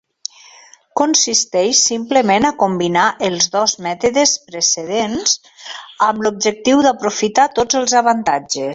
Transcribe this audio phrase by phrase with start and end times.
[1.01, 5.37] Consisteix simplement a combinar els dos mètodes precedents
[6.11, 8.69] amb l'objectiu d'aprofitar tots els avantatges.